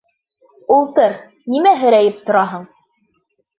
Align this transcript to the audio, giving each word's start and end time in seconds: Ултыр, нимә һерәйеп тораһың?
Ултыр, 0.77 1.13
нимә 1.57 1.75
һерәйеп 1.83 2.19
тораһың? 2.33 2.67